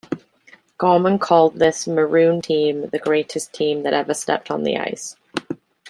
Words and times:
Gorman 0.79 1.19
called 1.19 1.59
this 1.59 1.85
Maroon 1.87 2.41
team 2.41 2.87
the 2.87 2.97
greatest 2.97 3.53
team 3.53 3.83
that 3.83 3.93
ever 3.93 4.15
stepped 4.15 4.49
on 4.49 4.63
the 4.63 4.75
ice. 4.77 5.15